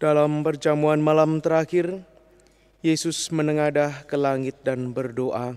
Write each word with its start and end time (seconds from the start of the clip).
Dalam 0.00 0.40
perjamuan 0.40 0.96
malam 0.96 1.44
terakhir, 1.44 2.00
Yesus 2.80 3.28
menengadah 3.28 4.08
ke 4.08 4.16
langit 4.16 4.56
dan 4.64 4.96
berdoa, 4.96 5.52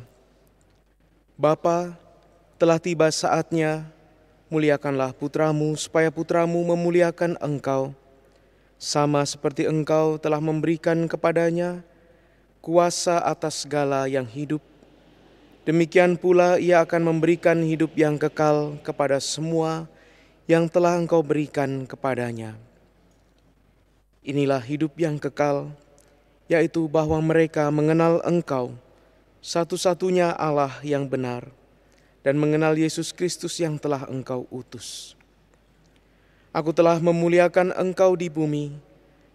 Bapa, 1.39 1.95
telah 2.59 2.75
tiba 2.75 3.07
saatnya, 3.07 3.87
muliakanlah 4.51 5.15
putramu 5.15 5.71
supaya 5.79 6.11
putramu 6.11 6.59
memuliakan 6.59 7.39
engkau, 7.39 7.95
sama 8.75 9.23
seperti 9.23 9.63
engkau 9.63 10.19
telah 10.19 10.43
memberikan 10.43 11.07
kepadanya 11.07 11.79
kuasa 12.59 13.23
atas 13.23 13.63
segala 13.63 14.11
yang 14.11 14.27
hidup. 14.27 14.59
Demikian 15.63 16.19
pula 16.19 16.59
ia 16.59 16.83
akan 16.83 17.15
memberikan 17.15 17.63
hidup 17.63 17.95
yang 17.95 18.19
kekal 18.19 18.75
kepada 18.83 19.23
semua 19.23 19.87
yang 20.51 20.67
telah 20.67 20.99
engkau 20.99 21.23
berikan 21.23 21.87
kepadanya. 21.87 22.72
Inilah 24.23 24.63
hidup 24.63 24.95
yang 24.95 25.19
kekal, 25.19 25.67
yaitu 26.47 26.87
bahwa 26.87 27.19
mereka 27.19 27.67
mengenal 27.67 28.23
Engkau, 28.23 28.71
satu-satunya 29.43 30.31
Allah 30.31 30.71
yang 30.79 31.11
benar, 31.11 31.51
dan 32.23 32.39
mengenal 32.39 32.71
Yesus 32.79 33.11
Kristus 33.11 33.59
yang 33.59 33.75
telah 33.75 34.07
Engkau 34.07 34.47
utus. 34.47 35.19
Aku 36.55 36.71
telah 36.71 37.03
memuliakan 37.03 37.75
Engkau 37.75 38.15
di 38.15 38.31
bumi 38.31 38.71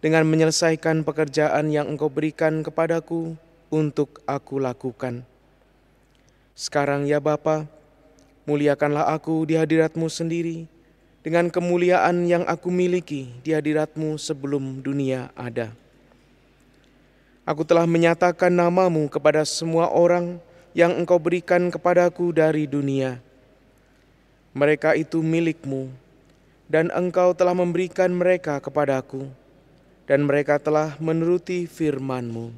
dengan 0.01 0.25
menyelesaikan 0.25 1.05
pekerjaan 1.05 1.69
yang 1.69 1.85
Engkau 1.85 2.09
berikan 2.09 2.65
kepadaku 2.65 3.37
untuk 3.69 4.25
aku 4.25 4.57
lakukan. 4.57 5.21
Sekarang 6.57 7.05
ya 7.05 7.21
Bapa, 7.21 7.69
muliakanlah 8.49 9.13
aku 9.13 9.45
di 9.45 9.61
hadiratmu 9.61 10.09
sendiri 10.09 10.78
dengan 11.29 11.53
kemuliaan 11.53 12.25
yang 12.25 12.49
aku 12.49 12.73
miliki 12.73 13.29
di 13.45 13.53
hadiratmu 13.53 14.17
sebelum 14.17 14.81
dunia 14.81 15.29
ada. 15.37 15.77
Aku 17.45 17.69
telah 17.69 17.85
menyatakan 17.85 18.49
namamu 18.49 19.13
kepada 19.13 19.45
semua 19.45 19.93
orang 19.93 20.41
yang 20.73 20.97
engkau 20.97 21.21
berikan 21.21 21.69
kepadaku 21.69 22.33
dari 22.33 22.65
dunia. 22.65 23.21
Mereka 24.57 24.97
itu 24.97 25.21
milikmu, 25.21 25.93
dan 26.65 26.89
engkau 26.97 27.37
telah 27.37 27.53
memberikan 27.53 28.09
mereka 28.09 28.57
kepadaku, 28.57 29.29
dan 30.09 30.25
mereka 30.25 30.57
telah 30.57 30.97
menuruti 30.97 31.69
firmanmu. 31.69 32.57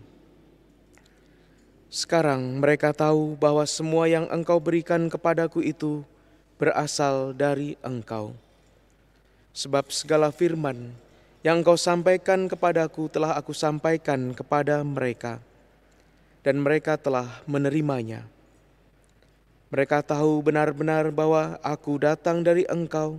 Sekarang 1.91 2.63
mereka 2.63 2.95
tahu 2.95 3.35
bahwa 3.35 3.67
semua 3.67 4.07
yang 4.07 4.31
engkau 4.31 4.63
berikan 4.63 5.11
kepadaku 5.11 5.59
itu 5.59 6.07
berasal 6.55 7.35
dari 7.35 7.75
engkau. 7.83 8.31
Sebab 9.51 9.91
segala 9.91 10.31
firman 10.31 10.95
yang 11.43 11.65
engkau 11.65 11.75
sampaikan 11.75 12.47
kepadaku 12.47 13.11
telah 13.11 13.35
aku 13.35 13.51
sampaikan 13.57 14.37
kepada 14.37 14.85
mereka, 14.85 15.41
dan 16.45 16.61
mereka 16.61 17.01
telah 17.01 17.43
menerimanya. 17.49 18.29
Mereka 19.71 20.03
tahu 20.03 20.43
benar-benar 20.43 21.09
bahwa 21.15 21.57
aku 21.63 21.99
datang 22.03 22.43
dari 22.43 22.67
engkau, 22.69 23.19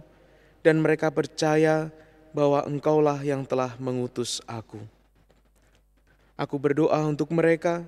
dan 0.61 0.79
mereka 0.79 1.09
percaya 1.09 1.89
bahwa 2.31 2.63
engkaulah 2.63 3.19
yang 3.23 3.43
telah 3.43 3.75
mengutus 3.81 4.39
aku. 4.47 4.79
Aku 6.39 6.55
berdoa 6.57 7.01
untuk 7.05 7.29
mereka, 7.33 7.83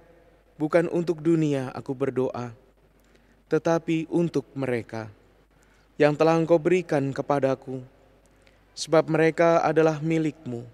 bukan 0.60 0.90
untuk 0.92 1.24
dunia 1.24 1.72
aku 1.74 1.96
berdoa, 1.96 2.54
tetapi 3.48 4.10
untuk 4.12 4.46
mereka 4.54 5.10
yang 5.98 6.18
telah 6.18 6.38
engkau 6.38 6.58
berikan 6.58 7.14
kepadaku, 7.14 7.82
sebab 8.74 9.10
mereka 9.10 9.62
adalah 9.62 10.02
milikmu, 10.02 10.66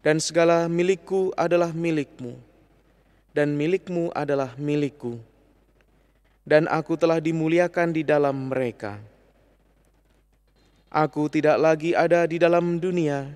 dan 0.00 0.16
segala 0.20 0.64
milikku 0.68 1.32
adalah 1.36 1.72
milikmu, 1.72 2.36
dan 3.36 3.52
milikmu 3.54 4.08
adalah 4.16 4.56
milikku, 4.56 5.20
dan 6.48 6.64
aku 6.66 6.96
telah 6.96 7.20
dimuliakan 7.20 7.92
di 7.92 8.02
dalam 8.02 8.48
mereka. 8.48 8.98
Aku 10.90 11.30
tidak 11.30 11.54
lagi 11.60 11.94
ada 11.94 12.26
di 12.26 12.40
dalam 12.40 12.82
dunia, 12.82 13.30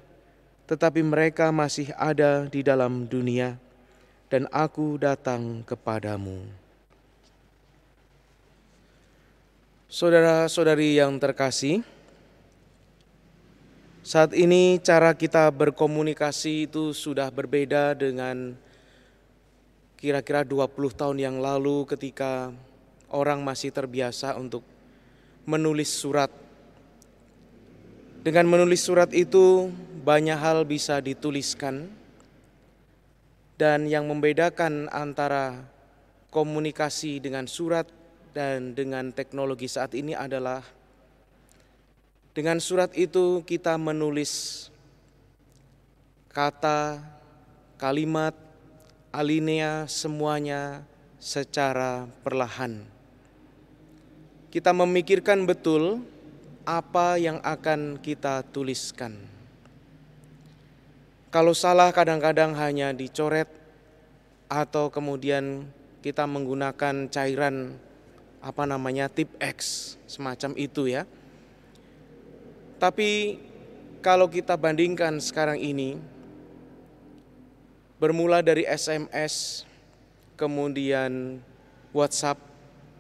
tetapi 0.67 1.07
mereka 1.07 1.55
masih 1.55 1.95
ada 1.95 2.51
di 2.51 2.67
dalam 2.67 3.07
dunia, 3.07 3.55
dan 4.27 4.51
aku 4.51 4.99
datang 4.99 5.63
kepadamu. 5.63 6.43
Saudara-saudari 9.87 10.99
yang 10.99 11.15
terkasih, 11.23 11.87
saat 14.05 14.37
ini 14.37 14.77
cara 14.85 15.17
kita 15.17 15.49
berkomunikasi 15.49 16.69
itu 16.69 16.93
sudah 16.93 17.33
berbeda 17.33 17.97
dengan 17.97 18.53
kira-kira 19.97 20.45
20 20.45 20.77
tahun 20.93 21.17
yang 21.17 21.37
lalu 21.41 21.89
ketika 21.89 22.53
orang 23.09 23.41
masih 23.41 23.73
terbiasa 23.73 24.37
untuk 24.37 24.61
menulis 25.49 25.89
surat. 25.89 26.29
Dengan 28.21 28.45
menulis 28.45 28.85
surat 28.85 29.09
itu 29.17 29.73
banyak 30.05 30.37
hal 30.37 30.69
bisa 30.69 31.01
dituliskan 31.01 31.89
dan 33.57 33.89
yang 33.89 34.05
membedakan 34.05 34.93
antara 34.93 35.65
komunikasi 36.29 37.25
dengan 37.25 37.49
surat 37.49 37.89
dan 38.37 38.77
dengan 38.77 39.17
teknologi 39.17 39.65
saat 39.65 39.97
ini 39.97 40.13
adalah 40.13 40.61
dengan 42.35 42.59
surat 42.59 42.91
itu 42.99 43.47
kita 43.47 43.79
menulis 43.79 44.67
kata, 46.35 46.99
kalimat, 47.79 48.35
alinea 49.15 49.87
semuanya 49.87 50.83
secara 51.23 52.11
perlahan. 52.27 52.83
Kita 54.51 54.75
memikirkan 54.75 55.47
betul 55.47 56.03
apa 56.67 57.23
yang 57.23 57.39
akan 57.39 58.03
kita 58.03 58.43
tuliskan. 58.51 59.15
Kalau 61.31 61.55
salah 61.55 61.95
kadang-kadang 61.95 62.55
hanya 62.59 62.91
dicoret 62.91 63.47
atau 64.51 64.91
kemudian 64.91 65.71
kita 66.03 66.27
menggunakan 66.27 67.07
cairan 67.11 67.79
apa 68.43 68.63
namanya 68.67 69.07
tip 69.07 69.31
X 69.39 69.95
semacam 70.11 70.51
itu 70.59 70.91
ya 70.91 71.07
tapi 72.85 73.41
kalau 74.05 74.29
kita 74.29 74.61
bandingkan 74.61 75.17
sekarang 75.17 75.57
ini, 75.57 75.97
bermula 77.97 78.45
dari 78.45 78.69
SMS, 78.69 79.65
kemudian 80.37 81.41
WhatsApp, 81.97 82.37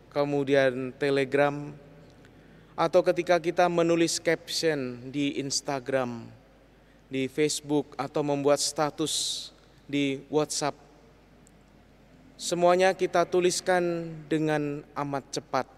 kemudian 0.09 0.89
Telegram, 0.97 1.69
atau 2.72 3.05
ketika 3.05 3.37
kita 3.37 3.69
menulis 3.69 4.17
caption 4.17 5.12
di 5.12 5.37
Instagram, 5.37 6.33
di 7.12 7.28
Facebook, 7.28 7.93
atau 8.01 8.25
membuat 8.25 8.65
status 8.65 9.53
di 9.84 10.25
WhatsApp, 10.33 10.81
semuanya 12.41 12.97
kita 12.97 13.28
tuliskan 13.28 14.16
dengan 14.33 14.81
amat 14.97 15.28
cepat. 15.28 15.69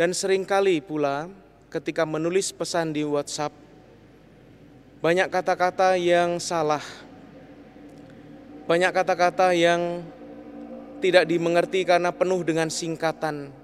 Dan 0.00 0.16
sering 0.16 0.48
kali 0.48 0.80
pula 0.80 1.28
ketika 1.68 2.08
menulis 2.08 2.48
pesan 2.52 2.96
di 2.96 3.04
WhatsApp, 3.04 3.52
banyak 5.04 5.28
kata-kata 5.28 5.94
yang 6.00 6.40
salah, 6.40 6.82
banyak 8.64 8.90
kata-kata 8.90 9.52
yang 9.52 10.02
tidak 10.98 11.28
dimengerti 11.28 11.86
karena 11.86 12.10
penuh 12.10 12.42
dengan 12.42 12.66
singkatan. 12.72 13.54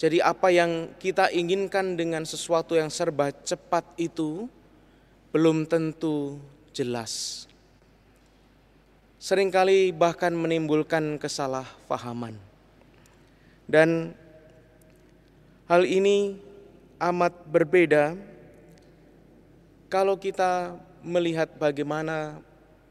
Jadi, 0.00 0.18
apa 0.24 0.48
yang 0.48 0.96
kita 0.96 1.28
inginkan 1.28 1.94
dengan 1.94 2.24
sesuatu 2.24 2.72
yang 2.72 2.88
serba 2.88 3.30
cepat 3.30 3.84
itu 4.00 4.48
belum 5.30 5.68
tentu 5.68 6.40
jelas. 6.72 7.44
Seringkali 9.20 9.92
bahkan 9.92 10.32
menimbulkan 10.32 11.20
kesalahpahaman, 11.20 12.40
dan 13.68 14.16
hal 15.68 15.84
ini 15.84 16.40
amat 17.00 17.32
berbeda 17.48 18.12
kalau 19.88 20.14
kita 20.20 20.76
melihat 21.02 21.48
bagaimana 21.56 22.38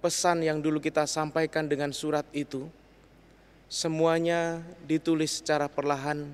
pesan 0.03 0.43
yang 0.43 0.59
dulu 0.59 0.83
kita 0.83 1.07
sampaikan 1.07 1.63
dengan 1.69 1.95
surat 1.95 2.27
itu, 2.35 2.67
semuanya 3.71 4.59
ditulis 4.83 5.39
secara 5.39 5.71
perlahan, 5.71 6.27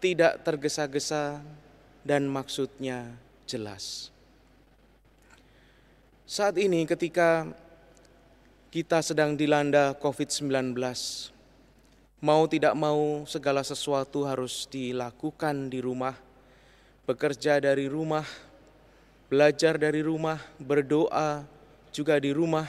tidak 0.00 0.40
tergesa-gesa, 0.40 1.44
dan 2.00 2.24
maksudnya 2.24 3.12
jelas. 3.44 4.08
Saat 6.24 6.56
ini, 6.56 6.88
ketika 6.88 7.44
kita 8.72 9.02
sedang 9.02 9.36
dilanda 9.36 9.92
COVID-19, 9.98 10.72
mau 12.22 12.48
tidak 12.48 12.72
mau, 12.72 13.26
segala 13.28 13.60
sesuatu 13.66 14.24
harus 14.24 14.64
dilakukan 14.70 15.68
di 15.68 15.82
rumah 15.82 16.29
bekerja 17.04 17.60
dari 17.60 17.86
rumah, 17.86 18.26
belajar 19.30 19.78
dari 19.78 20.02
rumah, 20.02 20.42
berdoa 20.58 21.46
juga 21.94 22.18
di 22.18 22.34
rumah. 22.34 22.66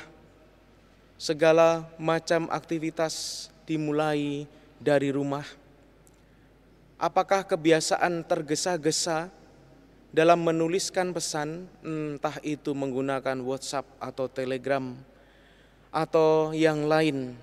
Segala 1.22 1.86
macam 2.01 2.50
aktivitas 2.50 3.48
dimulai 3.66 4.50
dari 4.81 5.13
rumah. 5.13 5.45
Apakah 6.98 7.45
kebiasaan 7.45 8.25
tergesa-gesa 8.25 9.30
dalam 10.12 10.42
menuliskan 10.42 11.13
pesan, 11.16 11.66
entah 11.81 12.38
itu 12.44 12.74
menggunakan 12.74 13.38
WhatsApp 13.42 13.88
atau 14.01 14.25
Telegram 14.30 14.94
atau 15.94 16.51
yang 16.54 16.86
lain, 16.86 17.38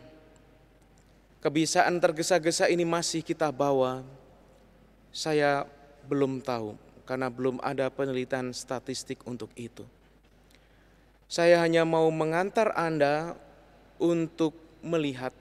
kebiasaan 1.42 1.96
tergesa-gesa 2.02 2.66
ini 2.70 2.82
masih 2.82 3.22
kita 3.22 3.50
bawa? 3.54 4.02
Saya 5.14 5.66
belum 6.08 6.40
tahu 6.40 6.72
karena 7.04 7.28
belum 7.28 7.60
ada 7.60 7.92
penelitian 7.92 8.56
statistik 8.56 9.20
untuk 9.28 9.52
itu. 9.52 9.84
Saya 11.28 11.60
hanya 11.60 11.84
mau 11.84 12.08
mengantar 12.08 12.72
Anda 12.72 13.36
untuk 14.00 14.56
melihat 14.80 15.36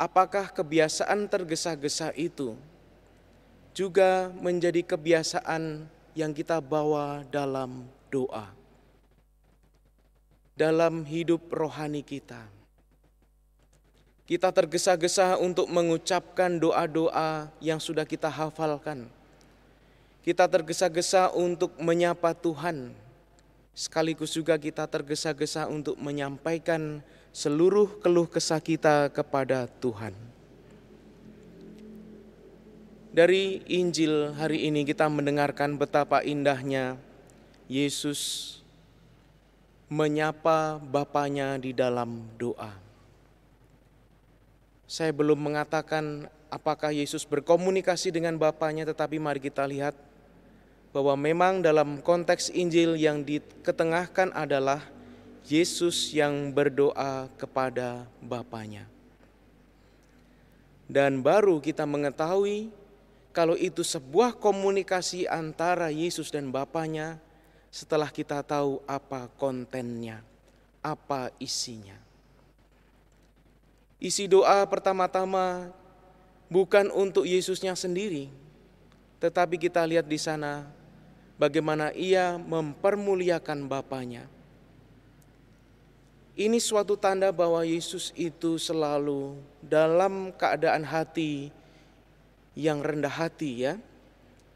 apakah 0.00 0.48
kebiasaan 0.48 1.28
tergesa-gesa 1.28 2.16
itu 2.16 2.56
juga 3.76 4.32
menjadi 4.40 4.80
kebiasaan 4.80 5.84
yang 6.16 6.32
kita 6.32 6.58
bawa 6.64 7.22
dalam 7.28 7.84
doa, 8.08 8.48
dalam 10.56 11.04
hidup 11.04 11.52
rohani 11.52 12.00
kita. 12.00 12.59
Kita 14.30 14.54
tergesa-gesa 14.54 15.34
untuk 15.42 15.66
mengucapkan 15.66 16.54
doa-doa 16.54 17.50
yang 17.58 17.82
sudah 17.82 18.06
kita 18.06 18.30
hafalkan 18.30 19.10
kita 20.20 20.44
tergesa-gesa 20.44 21.32
untuk 21.32 21.72
menyapa 21.80 22.36
Tuhan, 22.36 22.92
sekaligus 23.72 24.36
juga 24.36 24.60
kita 24.60 24.84
tergesa-gesa 24.84 25.64
untuk 25.64 25.96
menyampaikan 25.96 27.00
seluruh 27.32 27.88
keluh 28.04 28.28
kesah 28.28 28.60
kita 28.60 29.08
kepada 29.08 29.64
Tuhan. 29.80 30.12
Dari 33.10 33.64
Injil 33.66 34.36
hari 34.36 34.68
ini 34.68 34.84
kita 34.84 35.08
mendengarkan 35.08 35.80
betapa 35.80 36.20
indahnya 36.20 37.00
Yesus 37.64 38.54
menyapa 39.88 40.78
Bapaknya 40.78 41.56
di 41.58 41.72
dalam 41.72 42.28
doa. 42.36 42.89
Saya 44.90 45.14
belum 45.14 45.38
mengatakan 45.38 46.26
apakah 46.50 46.90
Yesus 46.90 47.22
berkomunikasi 47.22 48.10
dengan 48.10 48.34
Bapaknya, 48.34 48.82
tetapi 48.82 49.22
mari 49.22 49.38
kita 49.38 49.62
lihat 49.62 49.94
bahwa 50.90 51.14
memang 51.14 51.62
dalam 51.62 52.02
konteks 52.02 52.50
Injil 52.50 52.98
yang 52.98 53.22
diketengahkan 53.22 54.34
adalah 54.34 54.82
Yesus 55.46 56.10
yang 56.10 56.50
berdoa 56.50 57.30
kepada 57.38 58.10
Bapaknya. 58.18 58.90
Dan 60.90 61.22
baru 61.22 61.62
kita 61.62 61.86
mengetahui 61.86 62.74
kalau 63.30 63.54
itu 63.54 63.86
sebuah 63.86 64.34
komunikasi 64.42 65.30
antara 65.30 65.94
Yesus 65.94 66.34
dan 66.34 66.50
Bapaknya 66.50 67.22
setelah 67.70 68.10
kita 68.10 68.42
tahu 68.42 68.82
apa 68.90 69.30
kontennya, 69.38 70.26
apa 70.82 71.30
isinya. 71.38 72.09
Isi 74.00 74.24
doa 74.24 74.64
pertama-tama 74.64 75.68
bukan 76.48 76.88
untuk 76.88 77.28
Yesusnya 77.28 77.76
sendiri, 77.76 78.32
tetapi 79.20 79.60
kita 79.60 79.84
lihat 79.84 80.08
di 80.08 80.16
sana 80.16 80.64
bagaimana 81.36 81.92
ia 81.92 82.40
mempermuliakan 82.40 83.68
Bapaknya. 83.68 84.24
Ini 86.32 86.56
suatu 86.56 86.96
tanda 86.96 87.28
bahwa 87.28 87.60
Yesus 87.60 88.16
itu 88.16 88.56
selalu 88.56 89.36
dalam 89.60 90.32
keadaan 90.32 90.80
hati 90.80 91.52
yang 92.56 92.80
rendah 92.80 93.12
hati 93.12 93.68
ya. 93.68 93.76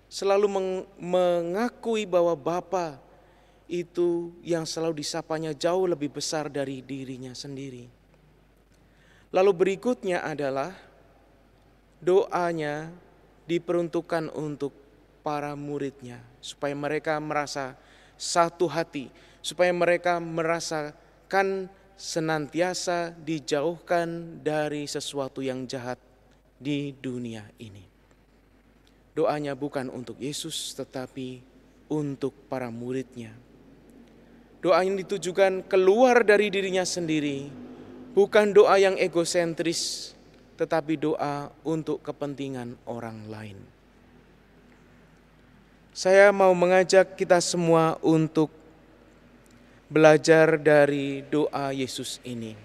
Selalu 0.08 0.48
mengakui 0.96 2.08
bahwa 2.08 2.32
Bapa 2.32 2.96
itu 3.68 4.32
yang 4.40 4.64
selalu 4.64 5.04
disapanya 5.04 5.52
jauh 5.52 5.84
lebih 5.84 6.08
besar 6.08 6.48
dari 6.48 6.80
dirinya 6.80 7.36
sendiri. 7.36 8.03
Lalu 9.34 9.50
berikutnya 9.50 10.22
adalah 10.22 10.70
doanya 11.98 12.86
diperuntukkan 13.50 14.30
untuk 14.30 14.70
para 15.26 15.58
muridnya 15.58 16.22
supaya 16.38 16.70
mereka 16.78 17.18
merasa 17.18 17.74
satu 18.14 18.70
hati, 18.70 19.10
supaya 19.42 19.74
mereka 19.74 20.22
merasakan 20.22 21.66
senantiasa 21.98 23.10
dijauhkan 23.26 24.38
dari 24.38 24.86
sesuatu 24.86 25.42
yang 25.42 25.66
jahat 25.66 25.98
di 26.62 26.94
dunia 26.94 27.42
ini. 27.58 27.82
Doanya 29.18 29.58
bukan 29.58 29.90
untuk 29.90 30.18
Yesus 30.22 30.78
tetapi 30.78 31.42
untuk 31.90 32.34
para 32.46 32.70
muridnya. 32.70 33.34
Doa 34.62 34.86
yang 34.86 34.94
ditujukan 34.94 35.66
keluar 35.66 36.22
dari 36.22 36.48
dirinya 36.48 36.86
sendiri, 36.86 37.52
bukan 38.14 38.54
doa 38.54 38.78
yang 38.78 38.94
egosentris, 38.94 40.14
tetapi 40.54 40.94
doa 40.94 41.50
untuk 41.66 42.00
kepentingan 42.00 42.78
orang 42.86 43.26
lain. 43.26 43.58
Saya 45.94 46.30
mau 46.34 46.50
mengajak 46.54 47.14
kita 47.14 47.38
semua 47.38 47.98
untuk 48.02 48.50
belajar 49.86 50.58
dari 50.58 51.22
doa 51.26 51.70
Yesus 51.70 52.18
ini. 52.26 52.58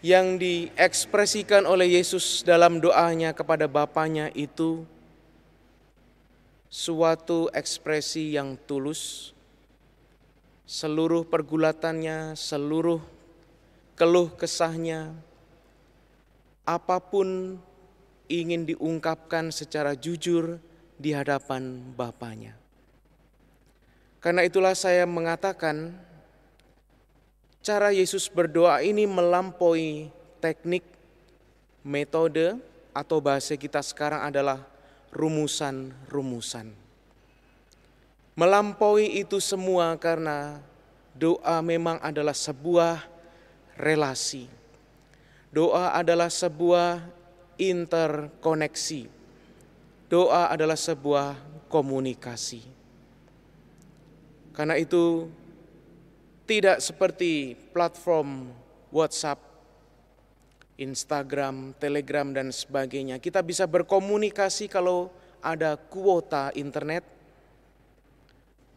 Yang 0.00 0.26
diekspresikan 0.40 1.68
oleh 1.68 2.00
Yesus 2.00 2.40
dalam 2.44 2.80
doanya 2.80 3.36
kepada 3.36 3.68
Bapaknya 3.68 4.32
itu 4.32 4.84
suatu 6.72 7.52
ekspresi 7.52 8.36
yang 8.36 8.56
tulus, 8.64 9.32
seluruh 10.70 11.26
pergulatannya, 11.26 12.38
seluruh 12.38 13.02
keluh 13.98 14.30
kesahnya, 14.38 15.10
apa 16.62 17.02
pun 17.02 17.58
ingin 18.30 18.62
diungkapkan 18.62 19.50
secara 19.50 19.98
jujur 19.98 20.62
di 20.94 21.10
hadapan 21.10 21.82
Bapaknya. 21.98 22.54
Karena 24.22 24.46
itulah 24.46 24.78
saya 24.78 25.02
mengatakan 25.10 25.90
cara 27.66 27.90
Yesus 27.90 28.30
berdoa 28.30 28.78
ini 28.86 29.10
melampaui 29.10 30.06
teknik, 30.38 30.86
metode, 31.82 32.54
atau 32.94 33.18
bahasa 33.18 33.58
kita 33.58 33.82
sekarang 33.82 34.22
adalah 34.22 34.62
rumusan-rumusan. 35.10 36.89
Melampaui 38.40 39.20
itu 39.20 39.36
semua 39.36 39.92
karena 40.00 40.64
doa 41.12 41.60
memang 41.60 42.00
adalah 42.00 42.32
sebuah 42.32 43.04
relasi. 43.76 44.48
Doa 45.52 45.92
adalah 45.92 46.32
sebuah 46.32 47.04
interkoneksi. 47.60 49.12
Doa 50.08 50.48
adalah 50.48 50.80
sebuah 50.80 51.36
komunikasi. 51.68 52.64
Karena 54.56 54.80
itu 54.80 55.28
tidak 56.48 56.80
seperti 56.80 57.60
platform 57.76 58.56
WhatsApp, 58.88 59.36
Instagram, 60.80 61.76
Telegram 61.76 62.32
dan 62.32 62.48
sebagainya. 62.56 63.20
Kita 63.20 63.44
bisa 63.44 63.68
berkomunikasi 63.68 64.64
kalau 64.72 65.12
ada 65.44 65.76
kuota 65.76 66.56
internet. 66.56 67.19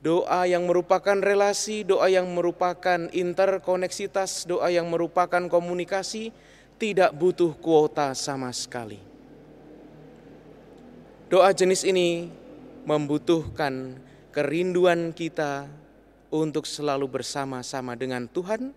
Doa 0.03 0.43
yang 0.43 0.67
merupakan 0.67 1.15
relasi, 1.15 1.87
doa 1.87 2.11
yang 2.11 2.27
merupakan 2.27 3.07
interkoneksitas, 3.15 4.43
doa 4.43 4.67
yang 4.67 4.91
merupakan 4.91 5.47
komunikasi 5.47 6.35
tidak 6.75 7.15
butuh 7.15 7.55
kuota 7.55 8.11
sama 8.11 8.51
sekali. 8.51 8.99
Doa 11.31 11.55
jenis 11.55 11.87
ini 11.87 12.27
membutuhkan 12.83 13.95
kerinduan 14.35 15.15
kita 15.15 15.71
untuk 16.27 16.67
selalu 16.67 17.07
bersama-sama 17.07 17.95
dengan 17.95 18.27
Tuhan, 18.27 18.75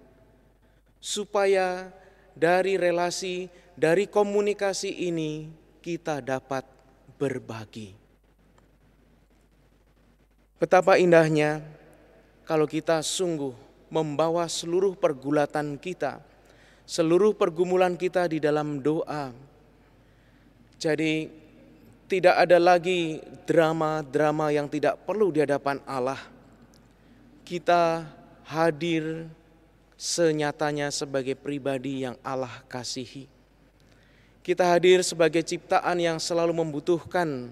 supaya 1.02 1.90
dari 2.38 2.78
relasi, 2.78 3.50
dari 3.75 4.06
komunikasi 4.06 5.11
ini 5.11 5.50
kita 5.83 6.23
dapat 6.23 6.62
berbagi. 7.18 8.06
Betapa 10.57 10.97
indahnya 10.97 11.61
kalau 12.49 12.65
kita 12.65 13.03
sungguh 13.05 13.53
membawa 13.93 14.49
seluruh 14.49 14.97
pergulatan 14.97 15.77
kita 15.77 16.19
seluruh 16.87 17.35
pergumulan 17.35 17.99
kita 17.99 18.31
di 18.31 18.39
dalam 18.39 18.79
doa. 18.79 19.35
Jadi 20.79 21.45
Tidak 22.07 22.39
ada 22.39 22.55
lagi 22.63 23.19
drama-drama 23.51 24.55
yang 24.55 24.71
tidak 24.71 25.03
perlu 25.03 25.35
di 25.35 25.43
hadapan 25.43 25.83
Allah. 25.83 26.23
Kita 27.43 28.07
hadir 28.47 29.27
senyatanya 29.99 30.95
sebagai 30.95 31.35
pribadi 31.35 32.07
yang 32.07 32.15
Allah 32.23 32.63
kasihi. 32.71 33.27
Kita 34.39 34.71
hadir 34.71 35.03
sebagai 35.03 35.43
ciptaan 35.43 35.99
yang 35.99 36.23
selalu 36.23 36.55
membutuhkan 36.55 37.51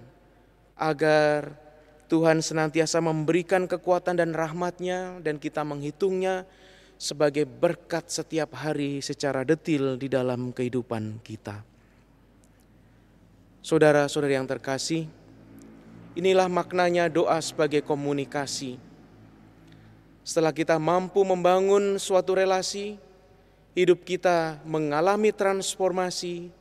agar 0.79 1.59
Tuhan 2.07 2.45
senantiasa 2.45 3.01
memberikan 3.01 3.65
kekuatan 3.65 4.21
dan 4.21 4.37
rahmatnya 4.37 5.19
dan 5.25 5.41
kita 5.41 5.65
menghitungnya 5.65 6.45
sebagai 7.01 7.49
berkat 7.49 8.07
setiap 8.13 8.55
hari 8.55 9.01
secara 9.01 9.43
detil 9.43 9.97
di 9.97 10.07
dalam 10.13 10.53
kehidupan 10.53 11.25
kita. 11.25 11.65
Saudara-saudari 13.65 14.37
yang 14.37 14.45
terkasih, 14.45 15.09
inilah 16.13 16.47
maknanya 16.53 17.09
doa 17.09 17.41
sebagai 17.41 17.81
komunikasi. 17.81 18.77
Setelah 20.21 20.53
kita 20.53 20.77
mampu 20.77 21.25
membangun 21.25 21.97
suatu 21.97 22.37
relasi, 22.37 23.01
hidup 23.73 24.05
kita 24.05 24.61
mengalami 24.69 25.33
transformasi, 25.33 26.53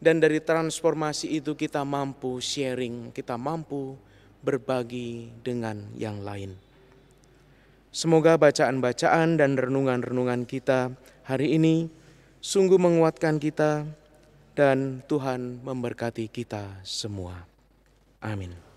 dan 0.00 0.18
dari 0.18 0.40
transformasi 0.42 1.38
itu 1.38 1.54
kita 1.54 1.86
mampu 1.86 2.40
sharing, 2.40 3.12
kita 3.14 3.36
mampu 3.36 3.94
berbagi 4.40 5.32
dengan 5.44 5.90
yang 5.96 6.24
lain. 6.24 6.56
Semoga 7.90 8.38
bacaan-bacaan 8.38 9.34
dan 9.34 9.58
renungan-renungan 9.58 10.46
kita 10.46 10.94
hari 11.26 11.58
ini 11.58 11.90
sungguh 12.38 12.78
menguatkan 12.78 13.42
kita 13.42 13.82
dan 14.54 15.02
Tuhan 15.10 15.60
memberkati 15.66 16.30
kita 16.30 16.80
semua. 16.86 17.44
Amin. 18.22 18.69